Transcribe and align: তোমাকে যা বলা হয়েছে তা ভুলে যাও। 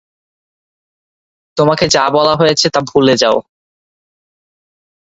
তোমাকে 1.57 1.85
যা 1.87 2.03
বলা 2.15 2.33
হয়েছে 2.35 2.67
তা 2.73 2.79
ভুলে 2.89 3.15
যাও। 3.21 3.37